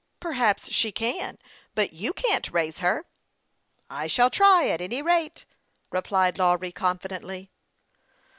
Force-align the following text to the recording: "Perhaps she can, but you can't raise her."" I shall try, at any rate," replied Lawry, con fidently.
"Perhaps 0.29 0.71
she 0.71 0.91
can, 0.91 1.37
but 1.75 1.93
you 1.93 2.11
can't 2.11 2.49
raise 2.51 2.79
her."" 2.79 3.05
I 3.91 4.07
shall 4.07 4.31
try, 4.31 4.67
at 4.69 4.81
any 4.81 5.03
rate," 5.03 5.45
replied 5.91 6.39
Lawry, 6.39 6.71
con 6.71 6.97
fidently. 6.97 7.49